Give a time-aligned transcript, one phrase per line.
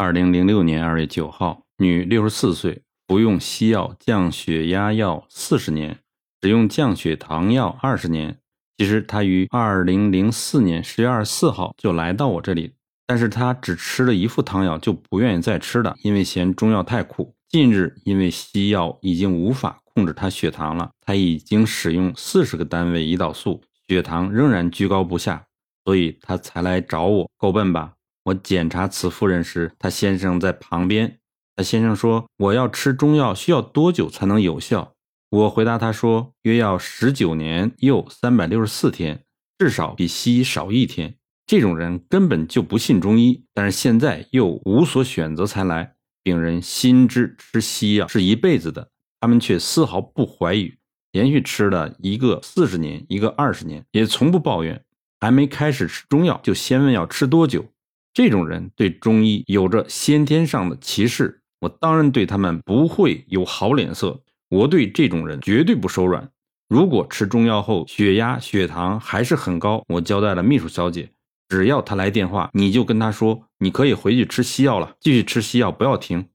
[0.00, 5.98] 二零零六年二月九号，女，六十四岁，服用西药降血压药四十年，
[6.40, 8.38] 使用降血糖药二十年。
[8.78, 12.72] 其实她于二零零四年十月二十四号就来到我这里，
[13.06, 17.34] 但是她只吃了一副汤药就不愿意再吃了，因为嫌中药太苦。
[17.50, 25.44] 近日因为西药已经无法控制她血糖了，她已经使用四十个单位胰岛素，血糖仍然居高不下，
[25.84, 27.92] 所以她才来找我，够笨吧？
[28.30, 31.18] 我检查此妇人时，她先生在旁边。
[31.56, 34.94] 她先生说：“我要吃中药需要多久才能有效？”
[35.30, 39.24] 我回答他说：“约要十九年又三百六十四天，
[39.58, 41.16] 至少比西医少一天。”
[41.46, 45.94] 这种人根本就不信中医，但是现在又无所选择才来。
[46.22, 48.90] 病人心知吃西药是一辈子的，
[49.20, 50.74] 他们却丝毫不怀疑，
[51.10, 54.84] 连续吃了一个四十年，一个二十年，也从不抱怨。
[55.20, 57.66] 还没开始吃中药，就先问要吃多久。
[58.12, 64.20] 这种人对中医有着先天上的歧视，我当然对他们不会有好脸色。
[64.48, 66.28] 我对这种人绝对不手软。
[66.68, 71.10] 如果吃中药后血压、血糖还是很高，我交代了秘书小姐，
[71.48, 76.26] 只要他来电话，你就跟他说，你可以回去吃西药了，继续吃西药，不要停。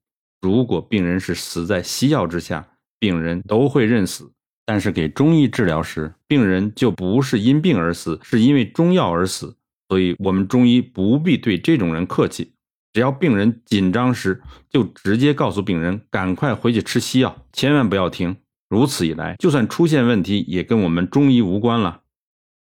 [0.42, 2.68] 如果病人是死在西药之下，
[3.00, 4.32] 病人都会认死。
[4.66, 9.58] 但是给中医治疗时，病人就不是因病而死，是因为中药而死。
[9.88, 12.54] 所以，我们中医不必对这种人客气。
[12.94, 18.38] 只要病人紧张时，就直接告诉病人赶快回去吃西药，千万不要停。
[18.70, 22.02] 如此一来，就算出现问题，也跟我们中医无关了。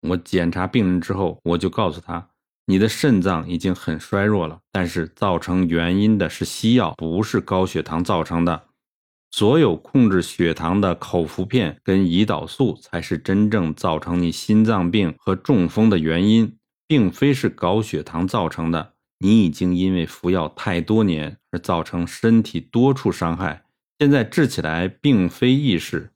[0.08, 2.30] 我检查病人之后，我就告诉他：
[2.66, 8.64] 你的肾脏已经很衰弱了，但是造成原因的是西药，不是高血糖造成的。
[9.32, 16.58] 所有控制血糖的口服片跟胰岛素，才是真正造成你心脏病和中风的原因。
[16.92, 23.64] 并非是高血糖造成的，你已经因为服药太多年而造成身体多处伤害，
[23.98, 26.12] 现在治起来并非易事。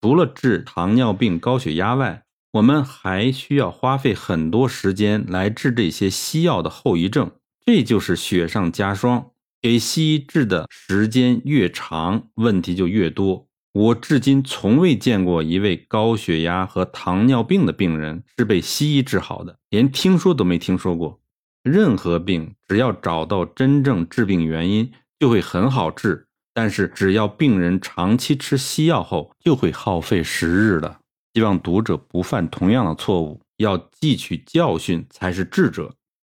[0.00, 7.30] 除了治糖尿病、高血压外，我们还需要花费很多时间来治这些西药的后遗症，
[7.64, 9.30] 这就是雪上加霜。
[9.62, 13.46] 给西医治的时间越长，问题就越多。
[13.72, 21.20] 我至今从未见过一位高血压和糖尿病的病人是被西医治好的，连听说都没听说过。
[21.62, 26.26] 任何病只要找到真正致病原因，就会很好治。
[26.52, 30.98] 但是只要病人长期吃西药后，就会耗费时日的。
[31.34, 35.94] 希望读者不犯同样的错误，要汲取教训才是智者。